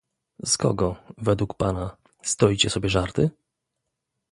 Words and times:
Z 0.45 0.57
kogo, 0.57 0.95
według 1.17 1.53
Pana, 1.53 1.97
stroicie 2.21 2.69
sobie 2.69 2.89
żarty? 2.89 3.29